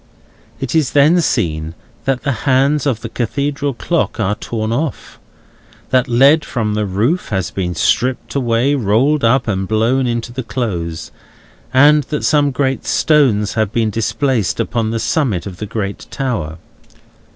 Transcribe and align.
It 0.59 0.73
is 0.73 0.93
then 0.93 1.21
seen 1.21 1.75
that 2.05 2.23
the 2.23 2.31
hands 2.49 2.87
of 2.87 3.01
the 3.01 3.07
Cathedral 3.09 3.75
clock 3.75 4.19
are 4.19 4.33
torn 4.33 4.71
off; 4.71 5.19
that 5.91 6.07
lead 6.07 6.43
from 6.43 6.73
the 6.73 6.87
roof 6.87 7.29
has 7.29 7.51
been 7.51 7.75
stripped 7.75 8.33
away, 8.33 8.73
rolled 8.73 9.23
up, 9.23 9.47
and 9.47 9.67
blown 9.67 10.07
into 10.07 10.33
the 10.33 10.41
Close; 10.41 11.11
and 11.71 12.01
that 12.05 12.25
some 12.25 12.51
stones 12.81 13.53
have 13.53 13.71
been 13.71 13.91
displaced 13.91 14.59
upon 14.59 14.89
the 14.89 14.97
summit 14.97 15.45
of 15.45 15.57
the 15.57 15.67
great 15.67 16.07
tower. 16.09 16.57